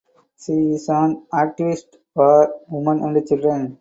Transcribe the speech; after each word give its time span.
She 0.43 0.53
is 0.53 0.89
an 0.89 1.27
activist 1.31 1.97
for 2.15 2.59
women 2.69 3.03
and 3.03 3.27
children. 3.27 3.69